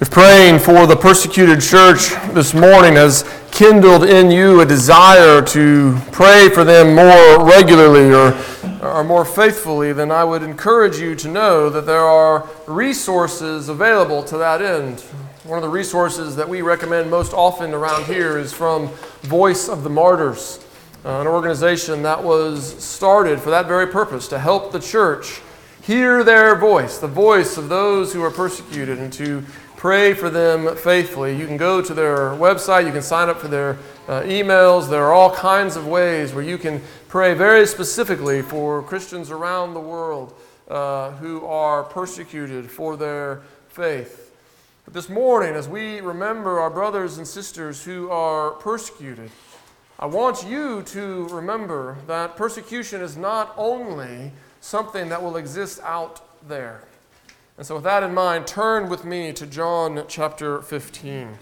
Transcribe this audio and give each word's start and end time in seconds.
If 0.00 0.10
praying 0.10 0.60
for 0.60 0.86
the 0.86 0.96
persecuted 0.96 1.60
church 1.60 2.08
this 2.32 2.54
morning 2.54 2.94
has 2.94 3.22
kindled 3.50 4.04
in 4.04 4.30
you 4.30 4.62
a 4.62 4.64
desire 4.64 5.42
to 5.42 6.00
pray 6.10 6.48
for 6.48 6.64
them 6.64 6.94
more 6.94 7.46
regularly 7.46 8.10
or, 8.10 8.34
or 8.80 9.04
more 9.04 9.26
faithfully, 9.26 9.92
then 9.92 10.10
I 10.10 10.24
would 10.24 10.42
encourage 10.42 10.96
you 10.96 11.14
to 11.16 11.28
know 11.28 11.68
that 11.68 11.84
there 11.84 12.00
are 12.00 12.48
resources 12.66 13.68
available 13.68 14.22
to 14.22 14.38
that 14.38 14.62
end. 14.62 15.00
One 15.44 15.58
of 15.58 15.62
the 15.62 15.68
resources 15.68 16.34
that 16.34 16.48
we 16.48 16.62
recommend 16.62 17.10
most 17.10 17.34
often 17.34 17.74
around 17.74 18.06
here 18.06 18.38
is 18.38 18.54
from 18.54 18.88
Voice 19.20 19.68
of 19.68 19.84
the 19.84 19.90
Martyrs, 19.90 20.64
uh, 21.04 21.20
an 21.20 21.26
organization 21.26 22.04
that 22.04 22.24
was 22.24 22.82
started 22.82 23.38
for 23.38 23.50
that 23.50 23.66
very 23.66 23.86
purpose 23.86 24.28
to 24.28 24.38
help 24.38 24.72
the 24.72 24.80
church 24.80 25.42
hear 25.82 26.22
their 26.22 26.54
voice, 26.54 26.98
the 26.98 27.08
voice 27.08 27.56
of 27.56 27.68
those 27.68 28.12
who 28.12 28.22
are 28.22 28.30
persecuted, 28.30 28.98
and 28.98 29.12
to 29.12 29.44
pray 29.80 30.12
for 30.12 30.28
them 30.28 30.76
faithfully. 30.76 31.34
You 31.34 31.46
can 31.46 31.56
go 31.56 31.80
to 31.80 31.94
their 31.94 32.32
website, 32.32 32.84
you 32.84 32.92
can 32.92 33.00
sign 33.00 33.30
up 33.30 33.40
for 33.40 33.48
their 33.48 33.78
uh, 34.08 34.20
emails. 34.24 34.90
There 34.90 35.02
are 35.04 35.14
all 35.14 35.34
kinds 35.34 35.74
of 35.74 35.86
ways 35.86 36.34
where 36.34 36.44
you 36.44 36.58
can 36.58 36.82
pray 37.08 37.32
very 37.32 37.66
specifically 37.66 38.42
for 38.42 38.82
Christians 38.82 39.30
around 39.30 39.72
the 39.72 39.80
world 39.80 40.34
uh, 40.68 41.12
who 41.12 41.46
are 41.46 41.82
persecuted 41.82 42.70
for 42.70 42.98
their 42.98 43.40
faith. 43.70 44.36
But 44.84 44.92
this 44.92 45.08
morning, 45.08 45.54
as 45.54 45.66
we 45.66 46.02
remember 46.02 46.60
our 46.60 46.68
brothers 46.68 47.16
and 47.16 47.26
sisters 47.26 47.82
who 47.82 48.10
are 48.10 48.50
persecuted, 48.50 49.30
I 49.98 50.04
want 50.04 50.44
you 50.46 50.82
to 50.88 51.26
remember 51.28 51.96
that 52.06 52.36
persecution 52.36 53.00
is 53.00 53.16
not 53.16 53.54
only 53.56 54.32
something 54.60 55.08
that 55.08 55.22
will 55.22 55.38
exist 55.38 55.80
out 55.82 56.20
there. 56.46 56.82
And 57.60 57.66
so, 57.66 57.74
with 57.74 57.84
that 57.84 58.02
in 58.02 58.14
mind, 58.14 58.46
turn 58.46 58.88
with 58.88 59.04
me 59.04 59.34
to 59.34 59.46
John 59.46 60.04
chapter 60.08 60.62
15. 60.62 61.28
If 61.28 61.38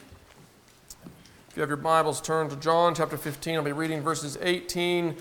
you 1.54 1.60
have 1.60 1.70
your 1.70 1.76
Bibles, 1.76 2.20
turn 2.20 2.48
to 2.48 2.56
John 2.56 2.96
chapter 2.96 3.16
15. 3.16 3.54
I'll 3.54 3.62
be 3.62 3.70
reading 3.70 4.00
verses 4.00 4.36
18 4.42 5.14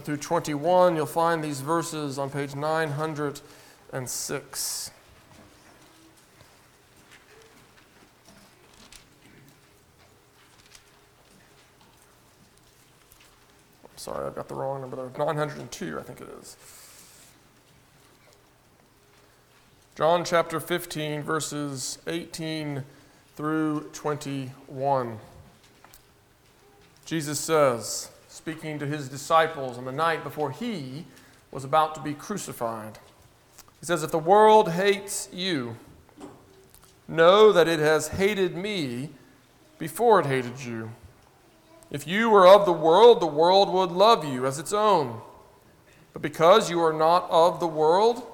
through 0.00 0.18
21. 0.18 0.96
You'll 0.96 1.06
find 1.06 1.42
these 1.42 1.62
verses 1.62 2.18
on 2.18 2.28
page 2.28 2.54
906. 2.54 4.90
Sorry, 13.96 14.26
I've 14.26 14.34
got 14.34 14.48
the 14.48 14.54
wrong 14.54 14.82
number 14.82 14.96
there. 14.96 15.10
902, 15.16 15.98
I 15.98 16.02
think 16.02 16.20
it 16.20 16.28
is. 16.38 16.83
John 19.96 20.24
chapter 20.24 20.58
15, 20.58 21.22
verses 21.22 21.98
18 22.08 22.82
through 23.36 23.90
21. 23.92 25.18
Jesus 27.04 27.38
says, 27.38 28.10
speaking 28.26 28.80
to 28.80 28.86
his 28.86 29.08
disciples 29.08 29.78
on 29.78 29.84
the 29.84 29.92
night 29.92 30.24
before 30.24 30.50
he 30.50 31.04
was 31.52 31.62
about 31.62 31.94
to 31.94 32.00
be 32.00 32.12
crucified, 32.12 32.98
He 33.78 33.86
says, 33.86 34.02
If 34.02 34.10
the 34.10 34.18
world 34.18 34.72
hates 34.72 35.28
you, 35.32 35.76
know 37.06 37.52
that 37.52 37.68
it 37.68 37.78
has 37.78 38.08
hated 38.08 38.56
me 38.56 39.10
before 39.78 40.18
it 40.18 40.26
hated 40.26 40.58
you. 40.58 40.90
If 41.92 42.04
you 42.04 42.30
were 42.30 42.48
of 42.48 42.66
the 42.66 42.72
world, 42.72 43.20
the 43.20 43.26
world 43.26 43.72
would 43.72 43.92
love 43.92 44.24
you 44.24 44.44
as 44.44 44.58
its 44.58 44.72
own. 44.72 45.20
But 46.12 46.20
because 46.20 46.68
you 46.68 46.82
are 46.82 46.92
not 46.92 47.30
of 47.30 47.60
the 47.60 47.68
world, 47.68 48.33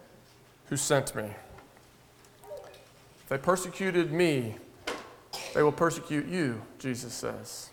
who 0.71 0.77
sent 0.77 1.13
me. 1.13 1.25
If 2.45 3.27
they 3.27 3.37
persecuted 3.37 4.13
me, 4.13 4.55
they 5.53 5.61
will 5.63 5.73
persecute 5.73 6.29
you, 6.29 6.61
Jesus 6.79 7.13
says. 7.13 7.71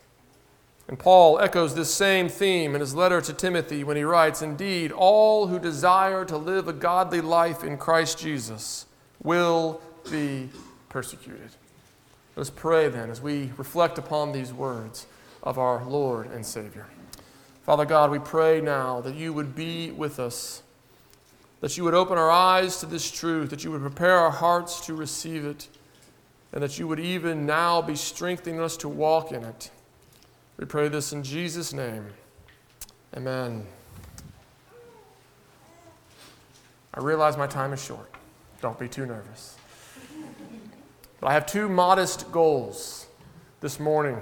And 0.88 0.98
Paul 0.98 1.38
echoes 1.38 1.76
this 1.76 1.94
same 1.94 2.28
theme 2.28 2.75
in 2.75 2.81
his 2.81 2.97
letter 2.97 3.20
to 3.20 3.32
Timothy 3.32 3.84
when 3.84 3.97
he 3.97 4.03
writes 4.03 4.42
Indeed, 4.42 4.91
all 4.91 5.47
who 5.47 5.60
desire 5.60 6.25
to 6.25 6.36
live 6.36 6.66
a 6.66 6.72
godly 6.72 7.20
life 7.20 7.62
in 7.62 7.78
Christ 7.78 8.19
Jesus 8.19 8.86
will 9.22 9.80
be 10.10 10.48
persecuted. 10.88 11.50
Let's 12.34 12.50
pray 12.50 12.88
then 12.88 13.10
as 13.10 13.22
we 13.22 13.53
reflect 13.56 13.98
upon 13.98 14.32
these 14.32 14.53
words 14.53 15.06
of 15.44 15.56
our 15.56 15.84
Lord 15.84 16.32
and 16.32 16.44
Savior. 16.44 16.88
Father 17.62 17.84
God, 17.84 18.10
we 18.10 18.19
pray 18.19 18.60
now 18.60 19.00
that 19.03 19.15
you 19.15 19.32
would 19.32 19.54
be 19.54 19.92
with 19.92 20.19
us 20.19 20.65
that 21.61 21.77
you 21.77 21.85
would 21.85 21.95
open 21.95 22.17
our 22.17 22.31
eyes 22.31 22.79
to 22.81 22.87
this 22.87 23.11
truth, 23.11 23.51
that 23.51 23.65
you 23.65 23.71
would 23.71 23.81
prepare 23.81 24.17
our 24.17 24.31
hearts 24.31 24.87
to 24.87 24.95
receive 24.95 25.45
it, 25.45 25.69
and 26.53 26.63
that 26.63 26.79
you 26.79 26.87
would 26.87 27.01
even 27.01 27.47
now 27.47 27.83
be 27.83 27.97
strengthening 27.97 28.61
us 28.61 28.77
to 28.77 28.89
walk 28.89 29.33
in 29.33 29.45
it. 29.45 29.71
We 30.57 30.67
pray 30.67 30.89
this 30.89 31.13
in 31.13 31.23
Jesus' 31.23 31.73
name. 31.73 32.07
Amen. 33.17 33.67
I 36.95 37.01
realize 37.01 37.37
my 37.37 37.47
time 37.47 37.73
is 37.73 37.85
short. 37.85 38.11
Don't 38.61 38.79
be 38.79 38.89
too 38.89 39.07
nervous. 39.07 39.57
But 41.21 41.29
I 41.29 41.33
have 41.33 41.47
two 41.47 41.69
modest 41.69 42.31
goals 42.33 43.07
this 43.61 43.79
morning. 43.79 44.19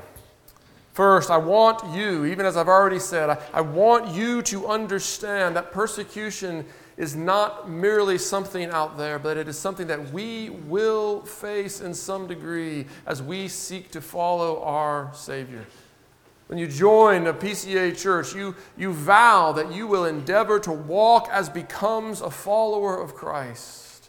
First, 0.92 1.30
I 1.30 1.36
want 1.36 1.94
you, 1.94 2.24
even 2.24 2.46
as 2.46 2.56
I've 2.56 2.68
already 2.68 2.98
said, 2.98 3.28
I, 3.28 3.38
I 3.52 3.60
want 3.60 4.14
you 4.14 4.40
to 4.42 4.66
understand 4.66 5.54
that 5.56 5.72
persecution 5.72 6.64
is 6.96 7.14
not 7.14 7.68
merely 7.68 8.16
something 8.16 8.70
out 8.70 8.96
there, 8.96 9.18
but 9.18 9.36
it 9.36 9.48
is 9.48 9.58
something 9.58 9.86
that 9.86 10.12
we 10.12 10.50
will 10.50 11.20
face 11.22 11.80
in 11.80 11.92
some 11.92 12.26
degree 12.26 12.86
as 13.06 13.22
we 13.22 13.48
seek 13.48 13.90
to 13.90 14.00
follow 14.00 14.62
our 14.62 15.10
Savior. 15.14 15.66
When 16.46 16.58
you 16.58 16.68
join 16.68 17.26
a 17.26 17.34
PCA 17.34 17.98
church, 17.98 18.34
you, 18.34 18.54
you 18.76 18.92
vow 18.92 19.52
that 19.52 19.72
you 19.72 19.86
will 19.86 20.04
endeavor 20.04 20.58
to 20.60 20.72
walk 20.72 21.28
as 21.30 21.48
becomes 21.48 22.20
a 22.20 22.30
follower 22.30 23.00
of 23.00 23.14
Christ. 23.14 24.08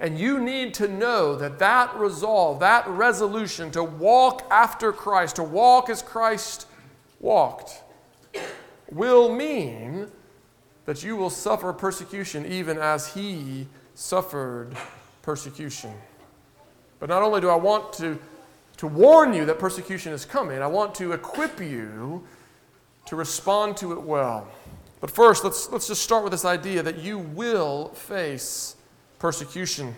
And 0.00 0.18
you 0.18 0.40
need 0.40 0.74
to 0.74 0.88
know 0.88 1.36
that 1.36 1.58
that 1.60 1.94
resolve, 1.96 2.60
that 2.60 2.88
resolution 2.88 3.70
to 3.72 3.84
walk 3.84 4.46
after 4.50 4.92
Christ, 4.92 5.36
to 5.36 5.44
walk 5.44 5.88
as 5.90 6.02
Christ 6.02 6.66
walked, 7.20 7.82
will 8.90 9.32
mean 9.32 10.10
that 10.86 11.02
you 11.02 11.16
will 11.16 11.30
suffer 11.30 11.72
persecution 11.72 12.46
even 12.46 12.78
as 12.78 13.14
he 13.14 13.66
suffered 13.94 14.76
persecution. 15.22 15.92
But 17.00 17.08
not 17.08 17.22
only 17.22 17.40
do 17.40 17.48
I 17.48 17.56
want 17.56 17.92
to, 17.94 18.18
to 18.78 18.86
warn 18.86 19.32
you 19.32 19.44
that 19.46 19.58
persecution 19.58 20.12
is 20.12 20.24
coming, 20.24 20.60
I 20.60 20.66
want 20.66 20.94
to 20.96 21.12
equip 21.12 21.60
you 21.60 22.24
to 23.06 23.16
respond 23.16 23.76
to 23.78 23.92
it 23.92 24.02
well. 24.02 24.48
But 25.00 25.10
first, 25.10 25.44
let's, 25.44 25.70
let's 25.70 25.86
just 25.86 26.02
start 26.02 26.24
with 26.24 26.32
this 26.32 26.44
idea 26.44 26.82
that 26.82 26.98
you 26.98 27.18
will 27.18 27.88
face 27.90 28.76
persecution. 29.18 29.94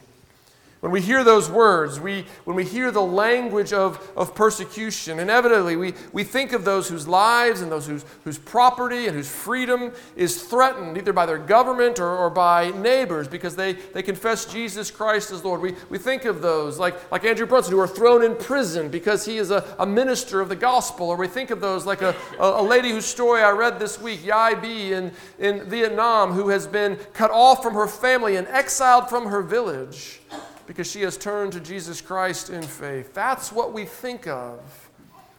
When 0.86 0.92
we 0.92 1.00
hear 1.00 1.24
those 1.24 1.50
words, 1.50 1.98
we, 1.98 2.24
when 2.44 2.54
we 2.54 2.64
hear 2.64 2.92
the 2.92 3.02
language 3.02 3.72
of, 3.72 4.08
of 4.16 4.36
persecution, 4.36 5.18
inevitably 5.18 5.74
we, 5.74 5.94
we 6.12 6.22
think 6.22 6.52
of 6.52 6.64
those 6.64 6.88
whose 6.88 7.08
lives 7.08 7.60
and 7.60 7.72
those 7.72 7.88
whose, 7.88 8.04
whose 8.22 8.38
property 8.38 9.08
and 9.08 9.16
whose 9.16 9.28
freedom 9.28 9.90
is 10.14 10.44
threatened, 10.44 10.96
either 10.96 11.12
by 11.12 11.26
their 11.26 11.38
government 11.38 11.98
or, 11.98 12.16
or 12.16 12.30
by 12.30 12.70
neighbors, 12.70 13.26
because 13.26 13.56
they, 13.56 13.72
they 13.72 14.00
confess 14.00 14.44
Jesus 14.44 14.92
Christ 14.92 15.32
as 15.32 15.44
Lord. 15.44 15.60
We, 15.60 15.74
we 15.90 15.98
think 15.98 16.24
of 16.24 16.40
those 16.40 16.78
like, 16.78 17.10
like 17.10 17.24
Andrew 17.24 17.46
Brunson, 17.46 17.72
who 17.72 17.80
are 17.80 17.88
thrown 17.88 18.22
in 18.22 18.36
prison 18.36 18.88
because 18.88 19.24
he 19.24 19.38
is 19.38 19.50
a, 19.50 19.64
a 19.80 19.86
minister 19.86 20.40
of 20.40 20.48
the 20.48 20.54
gospel. 20.54 21.08
Or 21.08 21.16
we 21.16 21.26
think 21.26 21.50
of 21.50 21.60
those 21.60 21.84
like 21.84 22.02
a, 22.02 22.14
a, 22.38 22.60
a 22.60 22.62
lady 22.62 22.90
whose 22.90 23.06
story 23.06 23.42
I 23.42 23.50
read 23.50 23.80
this 23.80 24.00
week, 24.00 24.24
Yai 24.24 24.54
B 24.54 24.92
in, 24.92 25.10
in 25.40 25.68
Vietnam, 25.68 26.30
who 26.30 26.50
has 26.50 26.68
been 26.68 26.94
cut 27.12 27.32
off 27.32 27.60
from 27.60 27.74
her 27.74 27.88
family 27.88 28.36
and 28.36 28.46
exiled 28.46 29.08
from 29.08 29.26
her 29.26 29.42
village 29.42 30.20
because 30.66 30.90
she 30.90 31.02
has 31.02 31.16
turned 31.16 31.52
to 31.52 31.60
Jesus 31.60 32.00
Christ 32.00 32.50
in 32.50 32.62
faith. 32.62 33.14
That's 33.14 33.52
what 33.52 33.72
we 33.72 33.84
think 33.84 34.26
of 34.26 34.90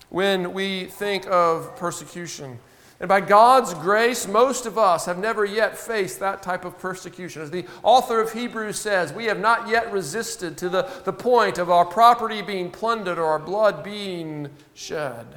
when 0.10 0.54
we 0.54 0.86
think 0.86 1.28
of 1.28 1.76
persecution. 1.76 2.60
And 3.00 3.08
by 3.08 3.22
God's 3.22 3.76
grace, 3.76 4.28
most 4.28 4.66
of 4.66 4.78
us 4.78 5.06
have 5.06 5.20
never 5.20 5.46
yet 5.46 5.78
faced 5.78 6.20
that 6.20 6.42
type 6.42 6.66
of 6.66 6.80
persecution. 6.80 7.44
As 7.44 7.52
the 7.52 7.66
author 7.84 8.20
of 8.20 8.34
Hebrews 8.34 8.80
says, 8.80 9.14
we 9.14 9.26
have 9.26 9.40
not 9.40 9.68
yet 9.68 9.92
resisted 9.92 10.58
to 10.58 10.70
the, 10.70 10.90
the 11.04 11.14
point 11.14 11.60
of 11.60 11.70
our 11.70 11.86
property 11.86 12.42
being 12.42 12.72
plundered 12.72 13.20
or 13.20 13.26
our 13.26 13.40
blood 13.40 13.84
being 13.84 14.50
shed. 14.74 15.28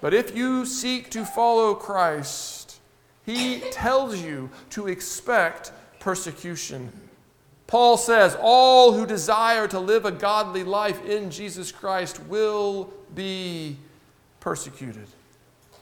But 0.00 0.14
if 0.14 0.34
you 0.34 0.64
seek 0.64 1.10
to 1.10 1.26
follow 1.26 1.74
Christ, 1.74 2.80
he 3.26 3.60
tells 3.70 4.20
you 4.22 4.48
to 4.70 4.88
expect 4.88 5.72
persecution. 6.00 6.90
Paul 7.72 7.96
says, 7.96 8.36
All 8.38 8.92
who 8.92 9.06
desire 9.06 9.66
to 9.68 9.80
live 9.80 10.04
a 10.04 10.12
godly 10.12 10.62
life 10.62 11.02
in 11.06 11.30
Jesus 11.30 11.72
Christ 11.72 12.22
will 12.24 12.92
be 13.14 13.78
persecuted. 14.40 15.06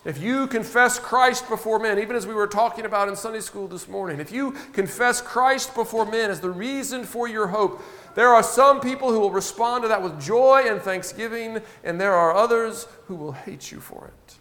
If 0.05 0.23
you 0.23 0.47
confess 0.47 1.01
Christ 1.01 1.49
before 1.49 1.81
men, 1.81 1.99
even 1.99 2.15
as 2.15 2.29
we 2.29 2.33
were 2.33 2.47
talking 2.47 2.85
about 2.85 3.09
in 3.09 3.17
Sunday 3.17 3.41
school 3.41 3.67
this 3.67 3.89
morning, 3.89 4.21
if 4.21 4.31
you 4.31 4.53
confess 4.73 5.21
Christ 5.21 5.75
before 5.75 6.07
men 6.07 6.31
as 6.31 6.39
the 6.39 6.51
reason 6.51 7.03
for 7.03 7.27
your 7.27 7.49
hope, 7.49 7.83
there 8.15 8.29
are 8.29 8.45
some 8.45 8.81
people 8.81 9.11
who 9.11 9.19
will 9.19 9.33
respond 9.33 9.83
to 9.83 9.89
that 9.89 10.01
with 10.01 10.21
joy 10.21 10.67
and 10.69 10.81
thanksgiving, 10.81 11.59
and 11.83 12.01
there 12.01 12.15
are 12.15 12.33
others 12.33 12.87
who 13.09 13.17
will 13.17 13.33
hate 13.33 13.73
you 13.73 13.81
for 13.81 14.07
it. 14.07 14.37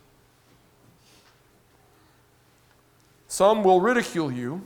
Some 3.28 3.64
will 3.64 3.82
ridicule 3.82 4.32
you 4.32 4.62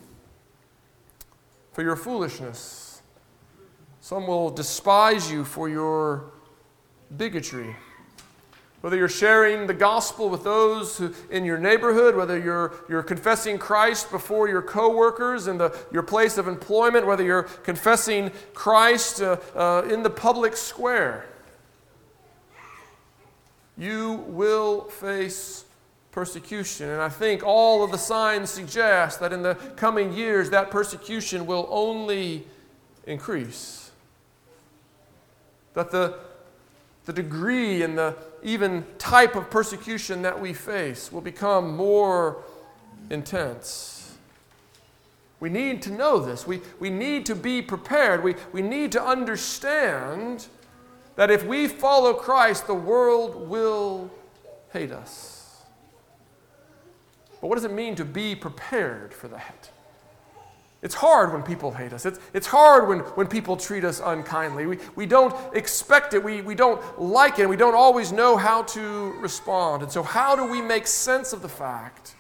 for 1.74 1.84
your 1.84 1.96
foolishness. 1.96 3.02
Some 4.00 4.28
will 4.28 4.50
despise 4.50 5.30
you 5.32 5.44
for 5.44 5.68
your 5.70 6.32
bigotry 7.16 7.76
whether 8.84 8.98
you're 8.98 9.08
sharing 9.08 9.66
the 9.66 9.74
gospel 9.74 10.30
with 10.30 10.44
those 10.44 11.02
in 11.30 11.46
your 11.46 11.58
neighborhood, 11.58 12.18
whether 12.18 12.38
you're, 12.38 12.74
you're 12.90 13.02
confessing 13.02 13.58
Christ 13.58 14.12
before 14.12 14.50
your 14.50 14.62
coworkers 14.62 15.48
in 15.48 15.58
the, 15.58 15.74
your 15.90 16.04
place 16.04 16.38
of 16.38 16.50
employment, 16.50 17.08
whether 17.08 17.24
you're 17.24 17.44
confessing 17.44 18.30
Christ 18.54 19.22
uh, 19.22 19.38
uh, 19.56 19.88
in 19.90 20.04
the 20.04 20.10
public 20.10 20.58
square, 20.58 21.26
you 23.78 24.26
will 24.28 24.82
face 24.90 25.64
persecution. 26.14 26.90
And 26.90 27.02
I 27.02 27.10
think 27.10 27.44
all 27.44 27.84
of 27.84 27.92
the 27.92 27.98
signs 27.98 28.50
suggest 28.50 29.20
that 29.20 29.34
in 29.34 29.42
the 29.42 29.56
coming 29.76 30.14
years, 30.14 30.52
that 30.52 30.72
persecution 30.72 31.46
will 31.46 31.68
only 31.70 32.46
increase. 33.06 33.92
That 35.74 35.92
the, 35.92 36.20
the 37.06 37.14
degree 37.14 37.82
and 37.82 37.98
the 37.98 38.16
even 38.44 38.86
type 39.00 39.36
of 39.36 39.50
persecution 39.50 40.22
that 40.22 40.40
we 40.40 40.54
face 40.54 41.12
will 41.12 41.22
become 41.22 41.76
more 41.76 42.44
intense. 43.10 44.16
We 45.40 45.50
need 45.50 45.82
to 45.82 45.92
know 45.92 46.20
this. 46.20 46.46
We, 46.46 46.62
we 46.80 46.90
need 46.92 47.26
to 47.26 47.36
be 47.36 47.62
prepared. 47.62 48.24
We, 48.24 48.36
we 48.54 48.62
need 48.62 48.92
to 48.94 49.04
understand 49.04 50.46
that 51.16 51.32
if 51.32 51.46
we 51.46 51.68
follow 51.68 52.14
Christ, 52.14 52.68
the 52.68 52.76
world 52.76 53.50
will 53.50 54.12
hate 54.72 54.92
us. 54.92 55.33
But 57.44 57.50
what 57.50 57.56
does 57.56 57.66
it 57.66 57.74
mean 57.74 57.96
to 57.96 58.06
be 58.06 58.36
prepared 58.36 59.14
for 59.14 59.28
that? 59.28 59.70
It's 60.82 60.96
hard 60.96 61.34
when 61.34 61.44
people 61.44 61.74
hate 61.74 61.92
us. 61.92 62.06
It's, 62.06 62.18
it's 62.34 62.48
hard 62.48 62.88
when, 62.88 63.00
when 63.00 63.28
people 63.28 63.58
treat 63.58 63.84
us 63.84 64.02
unkindly. 64.02 64.66
We, 64.66 64.78
we 64.96 65.06
don't 65.06 65.36
expect 65.54 66.14
it. 66.14 66.24
We, 66.24 66.40
we 66.40 66.56
don't 66.56 66.82
like 66.98 67.40
it. 67.40 67.50
We 67.50 67.58
don't 67.58 67.76
always 67.76 68.14
know 68.14 68.38
how 68.38 68.64
to 68.64 69.12
respond. 69.20 69.84
And 69.84 69.92
so, 69.92 70.04
how 70.04 70.38
do 70.38 70.46
we 70.46 70.62
make 70.62 70.88
sense 70.88 71.34
of 71.34 71.42
the 71.42 71.50
fact 71.50 72.16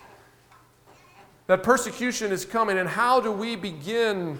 that 1.47 1.63
persecution 1.63 2.33
is 2.33 2.43
coming? 2.43 2.77
And 2.77 2.89
how 2.89 3.21
do 3.21 3.31
we 3.31 3.55
begin 3.55 4.37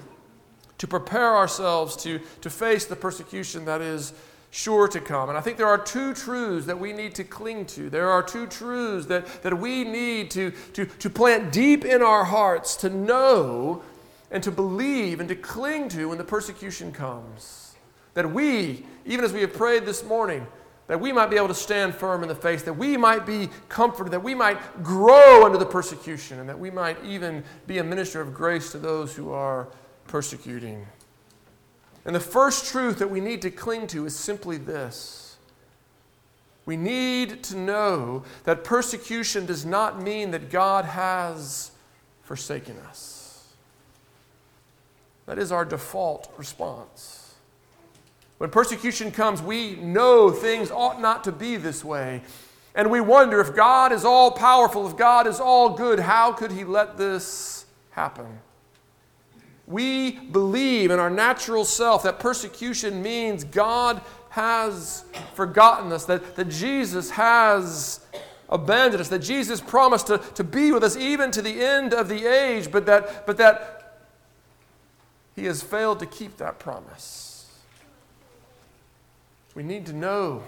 to 0.80 0.86
prepare 0.86 1.34
ourselves 1.38 1.96
to, 2.04 2.20
to 2.42 2.50
face 2.50 2.84
the 2.84 2.98
persecution 2.98 3.64
that 3.64 3.80
is 3.80 4.12
sure 4.54 4.88
to 4.88 5.02
come? 5.02 5.30
And 5.30 5.38
I 5.38 5.42
think 5.42 5.58
there 5.58 5.68
are 5.68 5.80
two 5.80 6.14
truths 6.14 6.68
that 6.68 6.80
we 6.80 6.94
need 6.94 7.16
to 7.16 7.24
cling 7.24 7.66
to. 7.68 7.90
There 7.90 8.10
are 8.10 8.22
two 8.22 8.46
truths 8.46 9.08
that, 9.08 9.42
that 9.42 9.58
we 9.58 9.84
need 9.84 10.30
to, 10.32 10.52
to, 10.74 10.86
to 10.86 11.10
plant 11.10 11.52
deep 11.52 11.84
in 11.84 12.04
our 12.04 12.24
hearts 12.24 12.76
to 12.78 12.90
know 12.90 13.82
and 14.30 14.44
to 14.44 14.52
believe 14.52 15.20
and 15.20 15.28
to 15.30 15.36
cling 15.36 15.90
to 15.90 16.10
when 16.10 16.20
the 16.20 16.24
persecution 16.24 16.92
comes. 16.92 17.74
That 18.14 18.32
we, 18.32 18.86
even 19.06 19.26
as 19.26 19.34
we 19.34 19.42
have 19.42 19.54
prayed 19.54 19.86
this 19.86 20.04
morning, 20.04 20.46
that 20.86 21.02
we 21.02 21.12
might 21.12 21.32
be 21.32 21.38
able 21.38 21.48
to 21.48 21.56
stand 21.56 21.96
firm 21.96 22.22
in 22.22 22.30
the 22.30 22.36
face, 22.36 22.62
that 22.62 22.74
we 22.74 22.96
might 22.96 23.26
be 23.26 23.50
comforted, 23.70 24.14
that 24.14 24.22
we 24.22 24.36
might 24.36 24.84
grow 24.84 25.46
under 25.46 25.58
the 25.58 25.66
persecution, 25.66 26.40
and 26.40 26.48
that 26.48 26.60
we 26.60 26.70
might 26.70 27.04
even 27.04 27.44
be 27.66 27.80
a 27.80 27.84
minister 27.84 28.22
of 28.22 28.36
grace 28.36 28.72
to 28.72 28.78
those 28.78 29.16
who 29.16 29.32
are 29.32 29.70
persecuting. 30.08 30.86
And 32.06 32.16
the 32.16 32.20
first 32.20 32.66
truth 32.66 33.00
that 33.00 33.10
we 33.10 33.22
need 33.22 33.42
to 33.44 33.52
cling 33.52 33.88
to 33.88 34.06
is 34.06 34.16
simply 34.16 34.58
this. 34.58 35.38
We 36.66 36.78
need 36.78 37.44
to 37.44 37.58
know 37.58 38.24
that 38.46 38.64
persecution 38.64 39.46
does 39.46 39.66
not 39.66 40.02
mean 40.02 40.32
that 40.32 40.50
God 40.50 40.86
has 40.86 41.72
forsaken 42.24 42.78
us. 42.88 43.54
That 45.26 45.38
is 45.38 45.52
our 45.52 45.66
default 45.66 46.32
response. 46.38 47.34
When 48.38 48.50
persecution 48.50 49.12
comes, 49.12 49.42
we 49.42 49.76
know 49.76 50.32
things 50.32 50.72
ought 50.72 51.00
not 51.00 51.24
to 51.26 51.32
be 51.32 51.56
this 51.56 51.84
way. 51.84 52.22
And 52.76 52.90
we 52.90 53.00
wonder 53.00 53.40
if 53.40 53.56
God 53.56 53.92
is 53.92 54.04
all 54.04 54.32
powerful, 54.32 54.88
if 54.88 54.98
God 54.98 55.28
is 55.28 55.40
all 55.40 55.70
good, 55.70 56.00
how 56.00 56.34
could 56.34 56.52
He 56.52 56.64
let 56.64 56.98
this 56.98 57.66
happen? 57.92 58.40
We 59.66 60.12
believe 60.12 60.92
in 60.92 61.00
our 61.00 61.10
natural 61.10 61.66
self 61.66 62.04
that 62.04 62.20
persecution 62.20 63.02
means 63.02 63.44
God 63.44 64.02
has 64.30 65.06
forgotten 65.36 65.92
us, 65.92 66.06
that, 66.06 66.36
that 66.36 66.50
Jesus 66.50 67.12
has 67.12 68.02
abandoned 68.50 69.02
us, 69.02 69.10
that 69.10 69.20
Jesus 69.20 69.62
promised 69.62 70.08
to, 70.08 70.18
to 70.36 70.44
be 70.44 70.72
with 70.72 70.84
us 70.84 70.98
even 70.98 71.32
to 71.32 71.42
the 71.42 71.64
end 71.64 71.94
of 71.94 72.10
the 72.10 72.26
age, 72.26 72.72
but 72.72 72.86
that, 72.88 73.26
but 73.26 73.38
that 73.38 74.00
he 75.36 75.46
has 75.46 75.62
failed 75.62 76.00
to 76.00 76.06
keep 76.06 76.38
that 76.38 76.60
promise. 76.60 77.52
We 79.56 79.64
need 79.64 79.86
to 79.88 79.94
know 79.94 80.44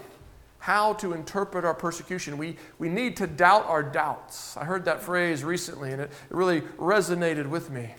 how 0.58 0.94
to 0.94 1.12
interpret 1.12 1.64
our 1.64 1.74
persecution. 1.74 2.38
We, 2.38 2.56
we 2.78 2.88
need 2.88 3.16
to 3.18 3.28
doubt 3.28 3.66
our 3.66 3.84
doubts. 3.84 4.56
I 4.56 4.64
heard 4.64 4.84
that 4.86 5.00
phrase 5.00 5.44
recently 5.44 5.92
and 5.92 6.02
it, 6.02 6.10
it 6.10 6.34
really 6.34 6.62
resonated 6.76 7.46
with 7.46 7.70
me. 7.70 7.94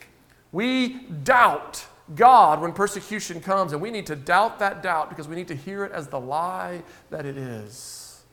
We 0.57 0.87
doubt 1.23 1.85
God 2.15 2.61
when 2.61 2.73
persecution 2.73 3.41
comes, 3.41 3.73
and 3.73 3.79
we 3.79 3.91
need 3.91 4.07
to 4.07 4.15
doubt 4.15 4.57
that 4.57 4.81
doubt 4.81 5.07
because 5.07 5.27
we 5.27 5.35
need 5.35 5.49
to 5.49 5.55
hear 5.55 5.85
it 5.85 5.91
as 5.91 6.07
the 6.07 6.19
lie 6.19 6.81
that 7.11 7.27
it 7.27 7.37
is. 7.37 8.23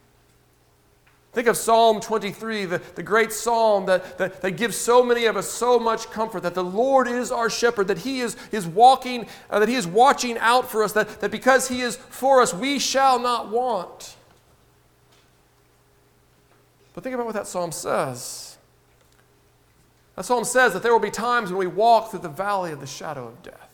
Think 1.34 1.48
of 1.48 1.58
Psalm 1.58 2.00
23, 2.00 2.64
the, 2.64 2.78
the 2.94 3.02
great 3.02 3.30
psalm 3.30 3.84
that, 3.84 4.16
that, 4.16 4.40
that 4.40 4.52
gives 4.52 4.74
so 4.74 5.04
many 5.04 5.26
of 5.26 5.36
us 5.36 5.50
so 5.50 5.78
much 5.78 6.10
comfort 6.12 6.44
that 6.44 6.54
the 6.54 6.64
Lord 6.64 7.08
is 7.08 7.30
our 7.30 7.50
shepherd, 7.50 7.88
that 7.88 7.98
He 7.98 8.20
is, 8.20 8.38
is 8.52 8.66
walking, 8.66 9.26
uh, 9.50 9.58
that 9.58 9.68
He 9.68 9.74
is 9.74 9.86
watching 9.86 10.38
out 10.38 10.70
for 10.70 10.82
us, 10.82 10.92
that, 10.92 11.20
that 11.20 11.30
because 11.30 11.68
He 11.68 11.82
is 11.82 11.96
for 11.96 12.40
us, 12.40 12.54
we 12.54 12.78
shall 12.78 13.18
not 13.18 13.50
want. 13.50 14.16
But 16.94 17.04
think 17.04 17.12
about 17.12 17.26
what 17.26 17.34
that 17.34 17.46
psalm 17.46 17.70
says. 17.70 18.53
That 20.16 20.24
psalm 20.24 20.44
says 20.44 20.72
that 20.72 20.82
there 20.82 20.92
will 20.92 21.00
be 21.00 21.10
times 21.10 21.50
when 21.50 21.58
we 21.58 21.66
walk 21.66 22.10
through 22.10 22.20
the 22.20 22.28
valley 22.28 22.72
of 22.72 22.80
the 22.80 22.86
shadow 22.86 23.26
of 23.26 23.42
death. 23.42 23.70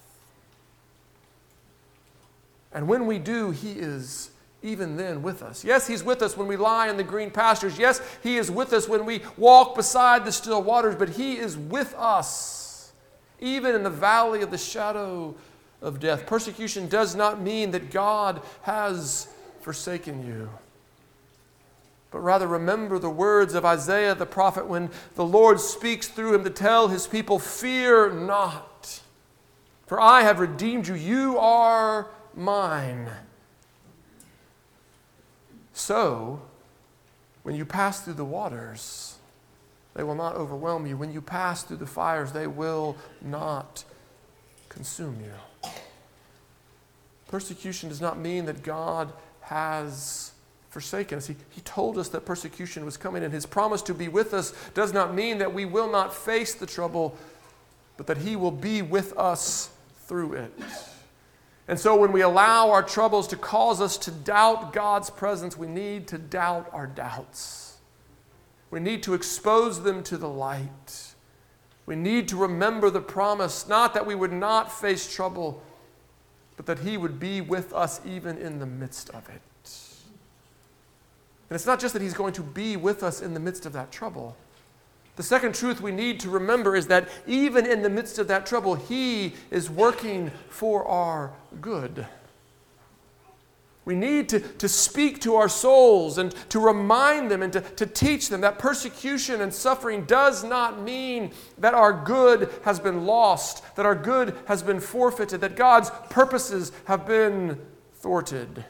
And 2.72 2.88
when 2.88 3.06
we 3.06 3.18
do, 3.18 3.50
He 3.50 3.72
is 3.72 4.30
even 4.62 4.96
then 4.96 5.22
with 5.22 5.42
us. 5.42 5.64
Yes, 5.64 5.86
He's 5.86 6.04
with 6.04 6.22
us 6.22 6.36
when 6.36 6.46
we 6.46 6.56
lie 6.56 6.88
in 6.88 6.96
the 6.96 7.02
green 7.02 7.30
pastures. 7.30 7.78
Yes, 7.78 8.00
He 8.22 8.36
is 8.36 8.50
with 8.50 8.72
us 8.72 8.88
when 8.88 9.04
we 9.04 9.22
walk 9.36 9.74
beside 9.74 10.24
the 10.24 10.32
still 10.32 10.62
waters, 10.62 10.94
but 10.94 11.10
He 11.10 11.36
is 11.36 11.56
with 11.56 11.94
us 11.94 12.60
even 13.40 13.74
in 13.74 13.82
the 13.82 13.90
valley 13.90 14.42
of 14.42 14.50
the 14.50 14.58
shadow 14.58 15.34
of 15.82 15.98
death. 15.98 16.26
Persecution 16.26 16.88
does 16.88 17.14
not 17.14 17.40
mean 17.40 17.70
that 17.70 17.90
God 17.90 18.42
has 18.62 19.28
forsaken 19.62 20.26
you. 20.26 20.48
But 22.10 22.20
rather, 22.20 22.46
remember 22.46 22.98
the 22.98 23.10
words 23.10 23.54
of 23.54 23.64
Isaiah 23.64 24.14
the 24.14 24.26
prophet 24.26 24.66
when 24.66 24.90
the 25.14 25.24
Lord 25.24 25.60
speaks 25.60 26.08
through 26.08 26.34
him 26.34 26.44
to 26.44 26.50
tell 26.50 26.88
his 26.88 27.06
people, 27.06 27.38
Fear 27.38 28.14
not, 28.14 29.00
for 29.86 30.00
I 30.00 30.22
have 30.22 30.40
redeemed 30.40 30.88
you. 30.88 30.94
You 30.94 31.38
are 31.38 32.08
mine. 32.34 33.08
So, 35.72 36.42
when 37.42 37.54
you 37.54 37.64
pass 37.64 38.02
through 38.02 38.14
the 38.14 38.24
waters, 38.24 39.16
they 39.94 40.02
will 40.02 40.14
not 40.14 40.34
overwhelm 40.34 40.86
you. 40.86 40.96
When 40.96 41.12
you 41.12 41.20
pass 41.20 41.62
through 41.62 41.78
the 41.78 41.86
fires, 41.86 42.32
they 42.32 42.46
will 42.46 42.96
not 43.22 43.84
consume 44.68 45.20
you. 45.20 45.70
Persecution 47.28 47.88
does 47.88 48.00
not 48.00 48.18
mean 48.18 48.46
that 48.46 48.62
God 48.62 49.12
has 49.42 50.32
forsaken 50.70 51.18
us. 51.18 51.26
He, 51.26 51.36
he 51.50 51.60
told 51.62 51.98
us 51.98 52.08
that 52.10 52.24
persecution 52.24 52.84
was 52.84 52.96
coming, 52.96 53.22
and 53.22 53.32
his 53.34 53.44
promise 53.44 53.82
to 53.82 53.94
be 53.94 54.08
with 54.08 54.32
us 54.32 54.54
does 54.72 54.92
not 54.92 55.14
mean 55.14 55.38
that 55.38 55.52
we 55.52 55.64
will 55.64 55.90
not 55.90 56.14
face 56.14 56.54
the 56.54 56.66
trouble, 56.66 57.16
but 57.96 58.06
that 58.06 58.18
he 58.18 58.36
will 58.36 58.52
be 58.52 58.80
with 58.80 59.16
us 59.18 59.70
through 60.06 60.34
it. 60.34 60.52
And 61.68 61.78
so, 61.78 61.94
when 61.94 62.12
we 62.12 62.22
allow 62.22 62.70
our 62.70 62.82
troubles 62.82 63.28
to 63.28 63.36
cause 63.36 63.80
us 63.80 63.96
to 63.98 64.10
doubt 64.10 64.72
God's 64.72 65.10
presence, 65.10 65.56
we 65.56 65.66
need 65.66 66.08
to 66.08 66.18
doubt 66.18 66.68
our 66.72 66.86
doubts. 66.86 67.78
We 68.70 68.80
need 68.80 69.02
to 69.04 69.14
expose 69.14 69.82
them 69.82 70.02
to 70.04 70.16
the 70.16 70.28
light. 70.28 71.14
We 71.86 71.96
need 71.96 72.28
to 72.28 72.36
remember 72.36 72.90
the 72.90 73.00
promise, 73.00 73.68
not 73.68 73.94
that 73.94 74.06
we 74.06 74.14
would 74.14 74.32
not 74.32 74.72
face 74.72 75.12
trouble, 75.12 75.62
but 76.56 76.66
that 76.66 76.80
He 76.80 76.96
would 76.96 77.18
be 77.18 77.40
with 77.40 77.72
us 77.72 78.00
even 78.04 78.38
in 78.38 78.58
the 78.60 78.66
midst 78.66 79.10
of 79.10 79.28
it. 79.28 79.40
And 81.50 81.56
it's 81.56 81.66
not 81.66 81.80
just 81.80 81.92
that 81.94 82.02
He's 82.02 82.14
going 82.14 82.32
to 82.34 82.42
be 82.42 82.76
with 82.76 83.02
us 83.02 83.20
in 83.20 83.34
the 83.34 83.40
midst 83.40 83.66
of 83.66 83.72
that 83.72 83.90
trouble. 83.90 84.36
The 85.16 85.22
second 85.24 85.54
truth 85.54 85.80
we 85.80 85.90
need 85.90 86.20
to 86.20 86.30
remember 86.30 86.76
is 86.76 86.86
that 86.86 87.08
even 87.26 87.66
in 87.66 87.82
the 87.82 87.90
midst 87.90 88.18
of 88.18 88.28
that 88.28 88.46
trouble, 88.46 88.76
He 88.76 89.34
is 89.50 89.68
working 89.68 90.30
for 90.48 90.86
our 90.86 91.32
good. 91.60 92.06
We 93.84 93.96
need 93.96 94.28
to, 94.28 94.38
to 94.38 94.68
speak 94.68 95.20
to 95.22 95.34
our 95.34 95.48
souls 95.48 96.18
and 96.18 96.32
to 96.50 96.60
remind 96.60 97.30
them 97.30 97.42
and 97.42 97.52
to, 97.54 97.60
to 97.60 97.86
teach 97.86 98.28
them 98.28 98.42
that 98.42 98.58
persecution 98.58 99.40
and 99.40 99.52
suffering 99.52 100.04
does 100.04 100.44
not 100.44 100.80
mean 100.80 101.32
that 101.58 101.74
our 101.74 101.92
good 101.92 102.48
has 102.64 102.78
been 102.78 103.06
lost, 103.06 103.64
that 103.74 103.86
our 103.86 103.96
good 103.96 104.36
has 104.46 104.62
been 104.62 104.78
forfeited, 104.78 105.40
that 105.40 105.56
God's 105.56 105.90
purposes 106.08 106.70
have 106.84 107.06
been 107.06 107.58
thwarted. 107.94 108.64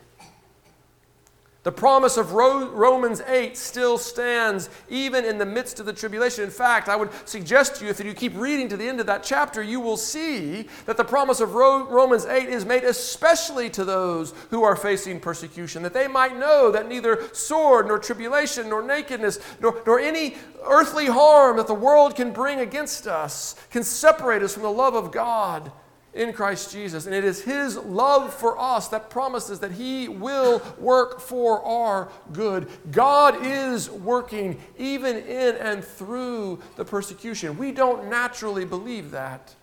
The 1.62 1.72
promise 1.72 2.16
of 2.16 2.32
Romans 2.32 3.20
8 3.20 3.54
still 3.54 3.98
stands 3.98 4.70
even 4.88 5.26
in 5.26 5.36
the 5.36 5.44
midst 5.44 5.78
of 5.78 5.84
the 5.84 5.92
tribulation. 5.92 6.42
In 6.42 6.50
fact, 6.50 6.88
I 6.88 6.96
would 6.96 7.10
suggest 7.28 7.76
to 7.76 7.84
you, 7.84 7.90
if 7.90 8.02
you 8.02 8.14
keep 8.14 8.34
reading 8.34 8.66
to 8.70 8.78
the 8.78 8.88
end 8.88 8.98
of 8.98 9.04
that 9.06 9.22
chapter, 9.22 9.62
you 9.62 9.78
will 9.78 9.98
see 9.98 10.68
that 10.86 10.96
the 10.96 11.04
promise 11.04 11.38
of 11.40 11.52
Romans 11.52 12.24
8 12.24 12.48
is 12.48 12.64
made 12.64 12.84
especially 12.84 13.68
to 13.70 13.84
those 13.84 14.32
who 14.48 14.62
are 14.62 14.74
facing 14.74 15.20
persecution, 15.20 15.82
that 15.82 15.92
they 15.92 16.08
might 16.08 16.34
know 16.34 16.70
that 16.70 16.88
neither 16.88 17.28
sword, 17.34 17.88
nor 17.88 17.98
tribulation, 17.98 18.70
nor 18.70 18.82
nakedness, 18.82 19.38
nor, 19.60 19.82
nor 19.84 20.00
any 20.00 20.36
earthly 20.64 21.06
harm 21.06 21.58
that 21.58 21.66
the 21.66 21.74
world 21.74 22.16
can 22.16 22.32
bring 22.32 22.60
against 22.60 23.06
us 23.06 23.54
can 23.70 23.84
separate 23.84 24.42
us 24.42 24.54
from 24.54 24.62
the 24.62 24.72
love 24.72 24.94
of 24.94 25.12
God 25.12 25.70
in 26.12 26.32
Christ 26.32 26.72
Jesus. 26.72 27.06
And 27.06 27.14
it 27.14 27.24
is 27.24 27.42
His 27.42 27.76
love 27.76 28.34
for 28.34 28.58
us 28.58 28.88
that 28.88 29.10
promises 29.10 29.60
that 29.60 29.72
He 29.72 30.08
will 30.08 30.62
work 30.78 31.20
for 31.20 31.64
our 31.64 32.08
good. 32.32 32.68
God 32.90 33.44
is 33.44 33.90
working 33.90 34.60
even 34.78 35.16
in 35.18 35.56
and 35.56 35.84
through 35.84 36.60
the 36.76 36.84
persecution. 36.84 37.56
We 37.56 37.72
don't 37.72 38.08
naturally 38.08 38.64
believe 38.64 39.12
that. 39.12 39.54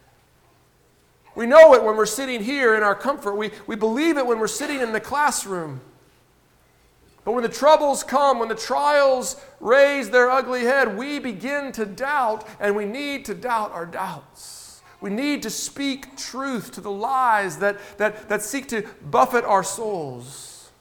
We 1.36 1.46
know 1.46 1.74
it 1.76 1.84
when 1.84 1.96
we're 1.96 2.08
sitting 2.08 2.44
here 2.44 2.76
in 2.76 2.82
our 2.82 2.96
comfort, 2.96 3.36
we, 3.36 3.52
we 3.68 3.76
believe 3.76 4.18
it 4.18 4.26
when 4.26 4.40
we're 4.40 4.48
sitting 4.48 4.82
in 4.82 4.92
the 4.92 5.00
classroom. 5.00 5.82
But 7.24 7.34
when 7.34 7.44
the 7.44 7.50
troubles 7.50 8.04
come, 8.04 8.40
when 8.40 8.48
the 8.48 8.56
trials 8.56 9.40
raise 9.60 10.10
their 10.10 10.32
ugly 10.32 10.64
head, 10.64 10.98
we 10.98 11.20
begin 11.20 11.74
to 11.74 11.86
doubt, 11.86 12.48
and 12.60 12.74
we 12.74 12.86
need 12.86 13.26
to 13.26 13.36
doubt 13.36 13.72
our 13.74 13.86
doubts. 13.86 14.67
We 15.00 15.10
need 15.10 15.44
to 15.44 15.50
speak 15.50 16.18
truth 16.18 16.72
to 16.74 16.82
the 16.82 16.92
lies 16.92 17.60
that, 17.60 17.78
that, 17.98 18.30
that 18.30 18.42
seek 18.42 18.68
to 18.70 18.84
buffet 19.10 19.46
our 19.46 19.64
souls. 19.64 20.72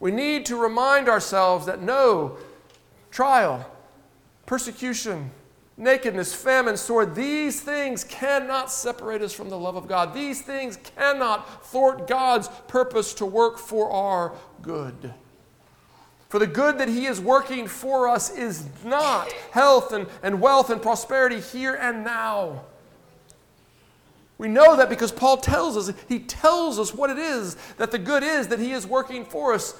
We 0.00 0.10
need 0.10 0.46
to 0.46 0.56
remind 0.56 1.08
ourselves 1.08 1.66
that 1.66 1.80
no 1.80 2.36
trial, 3.10 3.70
persecution, 4.44 5.30
nakedness, 5.78 6.34
famine, 6.34 6.76
sword, 6.76 7.14
these 7.14 7.60
things 7.60 8.04
cannot 8.04 8.70
separate 8.70 9.22
us 9.22 9.32
from 9.32 9.48
the 9.48 9.58
love 9.58 9.76
of 9.76 9.88
God. 9.88 10.12
These 10.12 10.42
things 10.42 10.76
cannot 10.76 11.66
thwart 11.66 12.06
God's 12.06 12.48
purpose 12.68 13.14
to 13.14 13.26
work 13.26 13.58
for 13.58 13.90
our 13.90 14.34
good. 14.60 15.14
For 16.28 16.38
the 16.38 16.46
good 16.46 16.78
that 16.78 16.88
He 16.88 17.06
is 17.06 17.20
working 17.20 17.66
for 17.66 18.08
us 18.08 18.30
is 18.30 18.66
not 18.84 19.32
health 19.52 19.92
and, 19.92 20.06
and 20.22 20.40
wealth 20.40 20.70
and 20.70 20.82
prosperity 20.82 21.40
here 21.40 21.74
and 21.74 22.04
now. 22.04 22.62
We 24.38 24.48
know 24.48 24.76
that 24.76 24.90
because 24.90 25.12
Paul 25.12 25.38
tells 25.38 25.76
us, 25.76 25.94
he 26.08 26.18
tells 26.18 26.78
us 26.78 26.94
what 26.94 27.10
it 27.10 27.18
is 27.18 27.56
that 27.78 27.90
the 27.90 27.98
good 27.98 28.22
is 28.22 28.48
that 28.48 28.58
he 28.58 28.72
is 28.72 28.86
working 28.86 29.24
for 29.24 29.54
us. 29.54 29.74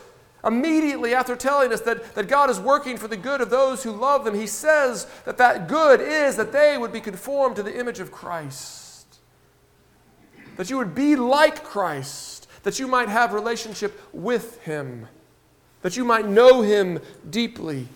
Immediately 0.45 1.13
after 1.13 1.35
telling 1.35 1.73
us 1.73 1.81
that, 1.83 2.15
that 2.15 2.29
God 2.29 2.49
is 2.51 2.61
working 2.61 2.97
for 2.97 3.09
the 3.09 3.17
good 3.17 3.41
of 3.41 3.51
those 3.51 3.83
who 3.83 3.91
love 3.91 4.25
them, 4.25 4.35
he 4.35 4.47
says 4.47 5.07
that 5.25 5.39
that 5.39 5.69
good 5.69 6.01
is 6.01 6.37
that 6.37 6.53
they 6.53 6.79
would 6.79 6.93
be 6.93 7.01
conformed 7.01 7.57
to 7.57 7.63
the 7.63 7.79
image 7.79 8.01
of 8.01 8.13
Christ. 8.13 9.07
That 10.57 10.71
you 10.71 10.79
would 10.79 10.95
be 10.95 11.17
like 11.17 11.63
Christ, 11.65 12.49
that 12.63 12.79
you 12.79 12.87
might 12.87 13.09
have 13.09 13.35
relationship 13.35 14.01
with 14.13 14.63
him, 14.63 15.09
that 15.83 15.97
you 15.97 16.05
might 16.05 16.27
know 16.27 16.63
him 16.63 17.01
deeply. 17.29 17.89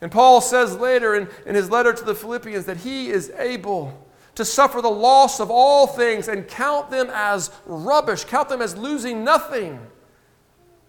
And 0.00 0.10
Paul 0.10 0.40
says 0.40 0.76
later 0.76 1.14
in, 1.14 1.28
in 1.44 1.54
his 1.54 1.68
letter 1.68 1.92
to 1.92 2.04
the 2.04 2.14
Philippians 2.14 2.64
that 2.64 2.78
he 2.78 3.10
is 3.10 3.30
able 3.36 4.06
to 4.34 4.44
suffer 4.44 4.80
the 4.80 4.90
loss 4.90 5.40
of 5.40 5.50
all 5.50 5.86
things 5.86 6.28
and 6.28 6.46
count 6.48 6.90
them 6.90 7.08
as 7.12 7.50
rubbish, 7.66 8.24
count 8.24 8.48
them 8.48 8.62
as 8.62 8.76
losing 8.76 9.24
nothing 9.24 9.80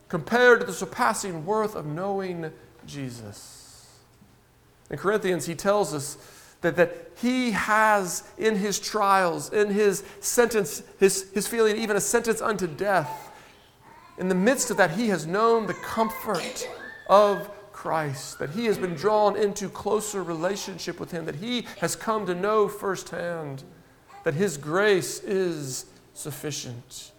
compared 0.09 0.59
to 0.59 0.65
the 0.65 0.73
surpassing 0.73 1.45
worth 1.45 1.75
of 1.75 1.85
knowing 1.85 2.51
Jesus. 2.85 3.87
In 4.89 4.97
Corinthians, 4.97 5.45
he 5.45 5.55
tells 5.55 5.93
us 5.93 6.17
that, 6.61 6.75
that 6.75 7.11
he 7.17 7.51
has 7.51 8.23
in 8.37 8.55
his 8.55 8.79
trials, 8.79 9.51
in 9.53 9.69
his 9.69 10.03
sentence, 10.19 10.83
his, 10.99 11.31
his 11.33 11.47
feeling 11.47 11.77
even 11.77 11.95
a 11.95 12.01
sentence 12.01 12.41
unto 12.41 12.67
death, 12.67 13.31
in 14.17 14.27
the 14.27 14.35
midst 14.35 14.69
of 14.69 14.77
that, 14.77 14.91
he 14.91 15.07
has 15.07 15.25
known 15.25 15.65
the 15.65 15.73
comfort 15.73 16.69
of 17.09 17.49
Christ, 17.81 18.37
that 18.37 18.51
he 18.51 18.65
has 18.65 18.77
been 18.77 18.93
drawn 18.93 19.35
into 19.35 19.67
closer 19.67 20.21
relationship 20.21 20.99
with 20.99 21.09
him, 21.09 21.25
that 21.25 21.37
he 21.37 21.65
has 21.79 21.95
come 21.95 22.27
to 22.27 22.35
know 22.35 22.67
firsthand 22.67 23.63
that 24.23 24.35
his 24.35 24.55
grace 24.55 25.19
is 25.23 25.87
sufficient. 26.13 27.11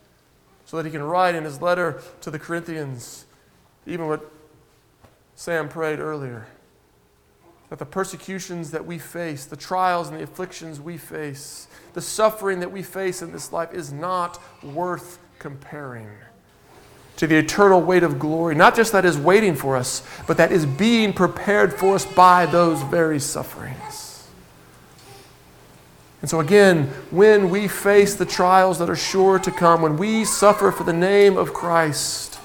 So 0.65 0.77
that 0.77 0.87
he 0.87 0.93
can 0.93 1.03
write 1.03 1.35
in 1.35 1.43
his 1.43 1.61
letter 1.61 2.01
to 2.21 2.31
the 2.31 2.39
Corinthians, 2.39 3.27
even 3.89 4.07
what 4.07 4.31
Sam 5.35 5.69
prayed 5.69 5.99
earlier, 5.99 6.47
that 7.69 7.81
the 7.81 7.85
persecutions 7.85 8.71
that 8.71 8.87
we 8.87 9.01
face, 9.01 9.47
the 9.47 9.57
trials 9.57 10.11
and 10.11 10.17
the 10.17 10.23
afflictions 10.23 10.81
we 10.81 10.97
face, 10.97 11.67
the 11.95 12.01
suffering 12.01 12.61
that 12.61 12.71
we 12.71 12.85
face 12.85 13.21
in 13.21 13.33
this 13.33 13.53
life 13.53 13.75
is 13.75 13.93
not 13.93 14.41
worth 14.63 15.19
comparing 15.41 16.07
to 17.23 17.29
the 17.29 17.37
eternal 17.37 17.81
weight 17.81 18.03
of 18.03 18.19
glory. 18.19 18.53
Not 18.53 18.75
just 18.75 18.91
that 18.91 19.05
is 19.05 19.17
waiting 19.17 19.55
for 19.55 19.77
us, 19.77 20.03
but 20.27 20.39
that 20.39 20.51
is 20.51 20.67
being 20.67 21.13
prepared 21.13 21.73
for 21.73 21.95
us 21.95 22.05
by 22.05 22.47
those 22.47 22.83
very 22.83 23.21
sufferings. 23.21 24.27
And 26.21 26.29
so, 26.29 26.41
again, 26.41 26.89
when 27.13 27.49
we 27.49 27.69
face 27.69 28.17
the 28.17 28.27
trials 28.27 28.81
that 28.81 28.91
are 28.91 28.97
sure 28.97 29.39
to 29.39 29.53
come, 29.53 29.83
when 29.83 29.99
we 29.99 30.25
suffer 30.25 30.73
for 30.73 30.83
the 30.83 30.93
name 30.93 31.37
of 31.37 31.55
Christ, 31.55 32.41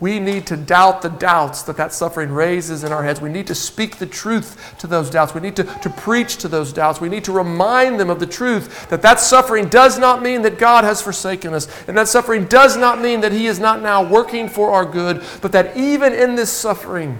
we 0.00 0.18
need 0.18 0.46
to 0.46 0.56
doubt 0.56 1.02
the 1.02 1.10
doubts 1.10 1.62
that 1.64 1.76
that 1.76 1.92
suffering 1.92 2.32
raises 2.32 2.84
in 2.84 2.90
our 2.90 3.04
heads. 3.04 3.20
We 3.20 3.28
need 3.28 3.46
to 3.48 3.54
speak 3.54 3.98
the 3.98 4.06
truth 4.06 4.74
to 4.78 4.86
those 4.86 5.10
doubts. 5.10 5.34
We 5.34 5.42
need 5.42 5.56
to, 5.56 5.64
to 5.64 5.90
preach 5.90 6.38
to 6.38 6.48
those 6.48 6.72
doubts. 6.72 7.02
We 7.02 7.10
need 7.10 7.24
to 7.24 7.32
remind 7.32 8.00
them 8.00 8.08
of 8.08 8.18
the 8.18 8.26
truth 8.26 8.88
that 8.88 9.02
that 9.02 9.20
suffering 9.20 9.68
does 9.68 9.98
not 9.98 10.22
mean 10.22 10.40
that 10.42 10.58
God 10.58 10.84
has 10.84 11.02
forsaken 11.02 11.52
us. 11.52 11.68
And 11.86 11.98
that 11.98 12.08
suffering 12.08 12.46
does 12.46 12.78
not 12.78 12.98
mean 12.98 13.20
that 13.20 13.32
He 13.32 13.46
is 13.46 13.60
not 13.60 13.82
now 13.82 14.02
working 14.02 14.48
for 14.48 14.70
our 14.70 14.86
good, 14.86 15.22
but 15.42 15.52
that 15.52 15.76
even 15.76 16.14
in 16.14 16.34
this 16.34 16.50
suffering, 16.50 17.18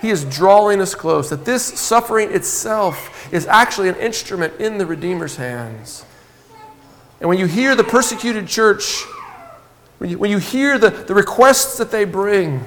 He 0.00 0.10
is 0.10 0.24
drawing 0.24 0.80
us 0.80 0.96
close. 0.96 1.30
That 1.30 1.44
this 1.44 1.62
suffering 1.62 2.32
itself 2.32 3.32
is 3.32 3.46
actually 3.46 3.90
an 3.90 3.96
instrument 3.96 4.60
in 4.60 4.78
the 4.78 4.86
Redeemer's 4.86 5.36
hands. 5.36 6.04
And 7.20 7.28
when 7.28 7.38
you 7.38 7.46
hear 7.46 7.76
the 7.76 7.84
persecuted 7.84 8.48
church, 8.48 9.04
when 9.98 10.10
you, 10.10 10.18
when 10.18 10.30
you 10.30 10.38
hear 10.38 10.78
the, 10.78 10.90
the 10.90 11.14
requests 11.14 11.78
that 11.78 11.90
they 11.90 12.04
bring, 12.04 12.64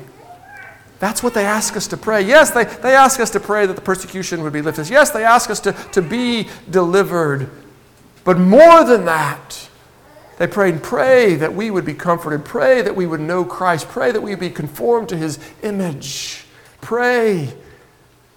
that's 1.00 1.24
what 1.24 1.34
they 1.34 1.46
ask 1.46 1.78
us 1.78 1.88
to 1.88 1.98
pray. 1.98 2.22
Yes, 2.22 2.52
they, 2.52 2.66
they 2.66 2.96
ask 2.96 3.20
us 3.20 3.30
to 3.32 3.40
pray 3.40 3.66
that 3.66 3.76
the 3.76 3.82
persecution 3.82 4.44
would 4.44 4.54
be 4.54 4.62
lifted. 4.62 4.90
Yes, 4.90 5.12
they 5.12 5.24
ask 5.24 5.50
us 5.50 5.60
to, 5.62 5.72
to 5.94 6.02
be 6.02 6.50
delivered. 6.70 7.50
But 8.26 8.38
more 8.38 8.84
than 8.84 9.06
that, 9.06 9.70
they 10.38 10.48
pray 10.48 10.72
and 10.72 10.82
pray 10.82 11.36
that 11.36 11.54
we 11.54 11.72
would 11.72 11.86
be 11.86 11.94
comforted. 11.94 12.44
Pray 12.46 12.82
that 12.82 12.96
we 12.96 13.06
would 13.06 13.22
know 13.22 13.46
Christ. 13.46 13.88
Pray 13.88 14.12
that 14.12 14.22
we 14.22 14.32
would 14.32 14.40
be 14.40 14.50
conformed 14.50 15.10
to 15.10 15.18
his 15.18 15.40
image. 15.64 16.46
Pray 16.82 17.54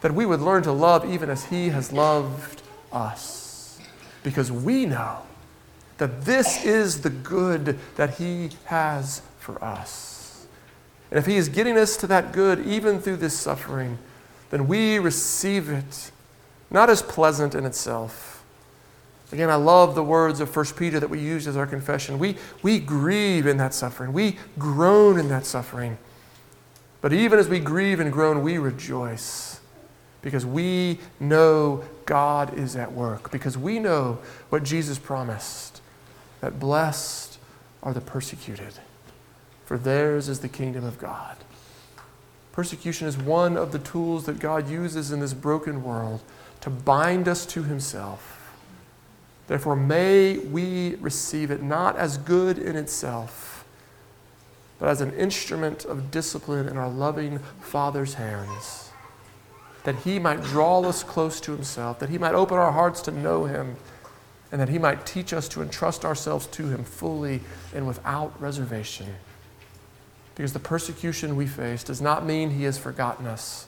that 0.00 0.12
we 0.12 0.26
would 0.26 0.40
learn 0.40 0.62
to 0.64 0.72
love 0.72 1.08
even 1.10 1.30
as 1.30 1.44
he 1.46 1.68
has 1.70 1.92
loved 1.92 2.62
us. 2.92 3.78
Because 4.22 4.52
we 4.52 4.86
know 4.86 5.22
that 6.02 6.24
this 6.24 6.64
is 6.64 7.02
the 7.02 7.10
good 7.10 7.78
that 7.94 8.14
He 8.14 8.50
has 8.64 9.22
for 9.38 9.62
us. 9.62 10.48
And 11.12 11.18
if 11.18 11.26
He 11.26 11.36
is 11.36 11.48
getting 11.48 11.78
us 11.78 11.96
to 11.98 12.08
that 12.08 12.32
good, 12.32 12.66
even 12.66 12.98
through 12.98 13.18
this 13.18 13.38
suffering, 13.38 13.98
then 14.50 14.66
we 14.66 14.98
receive 14.98 15.70
it, 15.70 16.10
not 16.72 16.90
as 16.90 17.02
pleasant 17.02 17.54
in 17.54 17.64
itself. 17.64 18.44
Again, 19.30 19.48
I 19.48 19.54
love 19.54 19.94
the 19.94 20.02
words 20.02 20.40
of 20.40 20.54
1 20.54 20.66
Peter 20.76 20.98
that 20.98 21.08
we 21.08 21.20
use 21.20 21.46
as 21.46 21.56
our 21.56 21.68
confession. 21.68 22.18
We, 22.18 22.34
we 22.64 22.80
grieve 22.80 23.46
in 23.46 23.58
that 23.58 23.72
suffering, 23.72 24.12
we 24.12 24.38
groan 24.58 25.20
in 25.20 25.28
that 25.28 25.46
suffering. 25.46 25.98
But 27.00 27.12
even 27.12 27.38
as 27.38 27.46
we 27.46 27.60
grieve 27.60 28.00
and 28.00 28.12
groan, 28.12 28.42
we 28.42 28.58
rejoice 28.58 29.60
because 30.20 30.44
we 30.44 30.98
know 31.20 31.84
God 32.06 32.58
is 32.58 32.74
at 32.74 32.90
work, 32.90 33.30
because 33.30 33.56
we 33.56 33.78
know 33.78 34.18
what 34.50 34.64
Jesus 34.64 34.98
promised 34.98 35.81
that 36.42 36.58
blessed 36.60 37.38
are 37.82 37.94
the 37.94 38.00
persecuted, 38.00 38.74
for 39.64 39.78
theirs 39.78 40.28
is 40.28 40.40
the 40.40 40.48
kingdom 40.48 40.84
of 40.84 40.98
God. 40.98 41.36
Persecution 42.50 43.08
is 43.08 43.16
one 43.16 43.56
of 43.56 43.72
the 43.72 43.78
tools 43.78 44.26
that 44.26 44.38
God 44.38 44.68
uses 44.68 45.10
in 45.10 45.20
this 45.20 45.32
broken 45.32 45.82
world 45.82 46.20
to 46.60 46.68
bind 46.68 47.28
us 47.28 47.46
to 47.46 47.62
Himself. 47.62 48.54
Therefore, 49.46 49.76
may 49.76 50.38
we 50.38 50.96
receive 50.96 51.50
it 51.50 51.62
not 51.62 51.96
as 51.96 52.18
good 52.18 52.58
in 52.58 52.76
itself, 52.76 53.64
but 54.78 54.88
as 54.88 55.00
an 55.00 55.12
instrument 55.14 55.84
of 55.84 56.10
discipline 56.10 56.68
in 56.68 56.76
our 56.76 56.90
loving 56.90 57.38
Father's 57.60 58.14
hands, 58.14 58.90
that 59.84 59.96
He 59.96 60.18
might 60.18 60.42
draw 60.42 60.80
us 60.82 61.04
close 61.04 61.40
to 61.42 61.52
Himself, 61.52 62.00
that 62.00 62.10
He 62.10 62.18
might 62.18 62.34
open 62.34 62.58
our 62.58 62.72
hearts 62.72 63.00
to 63.02 63.12
know 63.12 63.44
Him, 63.44 63.76
and 64.52 64.60
that 64.60 64.68
He 64.68 64.78
might 64.78 65.06
teach 65.06 65.32
us 65.32 65.48
to 65.48 65.62
entrust 65.62 66.04
ourselves 66.04 66.46
to 66.48 66.68
Him 66.68 66.84
fully 66.84 67.40
and 67.74 67.86
without 67.86 68.38
reservation. 68.40 69.06
Because 70.34 70.52
the 70.52 70.60
persecution 70.60 71.34
we 71.34 71.46
face 71.46 71.82
does 71.82 72.02
not 72.02 72.24
mean 72.24 72.50
He 72.50 72.64
has 72.64 72.78
forgotten 72.78 73.26
us. 73.26 73.66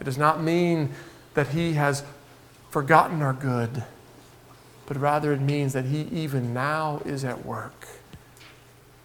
It 0.00 0.04
does 0.04 0.18
not 0.18 0.42
mean 0.42 0.90
that 1.34 1.48
He 1.48 1.74
has 1.74 2.02
forgotten 2.70 3.22
our 3.22 3.32
good, 3.32 3.84
but 4.86 4.96
rather 4.96 5.32
it 5.32 5.40
means 5.40 5.72
that 5.72 5.84
He 5.86 6.02
even 6.02 6.52
now 6.52 7.00
is 7.04 7.24
at 7.24 7.46
work, 7.46 7.86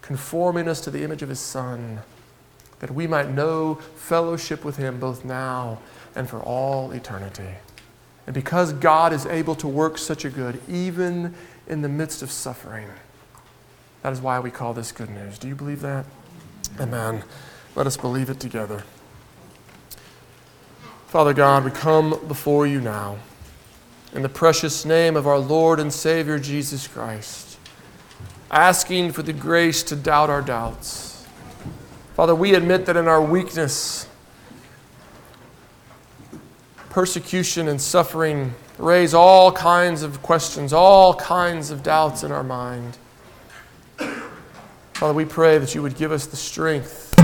conforming 0.02 0.68
us 0.68 0.80
to 0.82 0.90
the 0.90 1.04
image 1.04 1.22
of 1.22 1.28
His 1.28 1.40
Son, 1.40 2.00
that 2.80 2.90
we 2.90 3.06
might 3.06 3.30
know 3.30 3.76
fellowship 3.94 4.64
with 4.64 4.76
Him 4.76 4.98
both 4.98 5.24
now 5.24 5.78
and 6.16 6.28
for 6.28 6.40
all 6.40 6.90
eternity. 6.90 7.54
And 8.26 8.34
because 8.34 8.72
God 8.72 9.12
is 9.12 9.26
able 9.26 9.54
to 9.56 9.68
work 9.68 9.98
such 9.98 10.24
a 10.24 10.30
good, 10.30 10.60
even 10.68 11.34
in 11.66 11.82
the 11.82 11.88
midst 11.88 12.22
of 12.22 12.30
suffering, 12.30 12.88
that 14.02 14.12
is 14.12 14.20
why 14.20 14.40
we 14.40 14.50
call 14.50 14.74
this 14.74 14.92
good 14.92 15.10
news. 15.10 15.38
Do 15.38 15.48
you 15.48 15.54
believe 15.54 15.80
that? 15.80 16.06
Amen. 16.80 17.24
Let 17.74 17.86
us 17.86 17.96
believe 17.96 18.30
it 18.30 18.40
together. 18.40 18.84
Father 21.06 21.34
God, 21.34 21.64
we 21.64 21.70
come 21.70 22.18
before 22.26 22.66
you 22.66 22.80
now 22.80 23.18
in 24.14 24.22
the 24.22 24.28
precious 24.28 24.84
name 24.84 25.16
of 25.16 25.26
our 25.26 25.38
Lord 25.38 25.80
and 25.80 25.92
Savior 25.92 26.38
Jesus 26.38 26.86
Christ, 26.86 27.58
asking 28.50 29.12
for 29.12 29.22
the 29.22 29.32
grace 29.32 29.82
to 29.84 29.96
doubt 29.96 30.30
our 30.30 30.42
doubts. 30.42 31.26
Father, 32.14 32.34
we 32.34 32.54
admit 32.54 32.86
that 32.86 32.96
in 32.96 33.08
our 33.08 33.22
weakness, 33.22 34.06
persecution 36.92 37.68
and 37.68 37.80
suffering 37.80 38.52
raise 38.76 39.14
all 39.14 39.50
kinds 39.50 40.02
of 40.02 40.20
questions, 40.20 40.74
all 40.74 41.14
kinds 41.14 41.70
of 41.70 41.82
doubts 41.82 42.22
in 42.22 42.30
our 42.30 42.44
mind. 42.44 42.98
Father, 43.96 45.14
we 45.14 45.24
pray 45.24 45.56
that 45.56 45.74
you 45.74 45.80
would 45.80 45.96
give 45.96 46.12
us 46.12 46.26
the 46.26 46.36
strength 46.36 47.14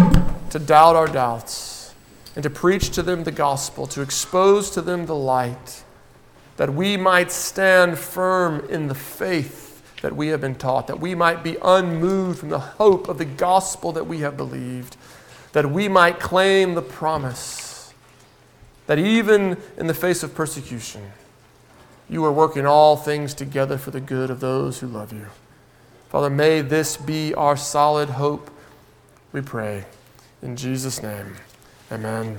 to 0.49 0.59
doubt 0.59 0.97
our 0.97 1.07
doubts 1.07 1.95
and 2.35 2.43
to 2.43 2.49
preach 2.49 2.89
to 2.89 3.03
them 3.03 3.25
the 3.25 3.31
gospel, 3.31 3.87
to 3.89 4.01
expose 4.01 4.71
to 4.71 4.81
them 4.81 5.05
the 5.05 5.15
light, 5.15 5.85
that 6.57 6.73
we 6.73 6.97
might 6.97 7.31
stand 7.31 7.99
firm 7.99 8.67
in 8.71 8.89
the 8.89 8.95
faith 8.95 9.83
that 10.01 10.17
we 10.17 10.29
have 10.29 10.41
been 10.41 10.55
taught, 10.55 10.87
that 10.87 10.99
we 10.99 11.15
might 11.15 11.45
be 11.45 11.59
unmoved 11.63 12.39
from 12.39 12.49
the 12.49 12.59
hope 12.59 13.07
of 13.07 13.19
the 13.19 13.27
gospel 13.27 13.93
that 13.93 14.07
we 14.07 14.21
have 14.21 14.35
believed, 14.35 14.97
that 15.53 15.71
we 15.71 15.89
might 15.89 16.19
claim 16.19 16.73
the 16.73 16.81
promise 16.81 17.68
that 18.89 18.99
even 18.99 19.59
in 19.77 19.87
the 19.87 19.95
face 19.95 20.23
of 20.23 20.35
persecution, 20.35 21.13
you 22.09 22.25
are 22.25 22.33
working 22.33 22.65
all 22.65 22.97
things 22.97 23.35
together 23.35 23.77
for 23.77 23.91
the 23.91 24.01
good 24.01 24.31
of 24.31 24.41
those 24.41 24.81
who 24.81 24.87
love 24.87 25.13
you. 25.13 25.27
Father, 26.09 26.31
may 26.31 26.63
this 26.63 26.97
be 26.97 27.35
our 27.35 27.55
solid 27.55 28.09
hope, 28.09 28.51
we 29.31 29.43
pray. 29.43 29.85
In 30.41 30.57
Jesus' 30.57 31.03
name, 31.03 31.37
amen. 31.93 32.39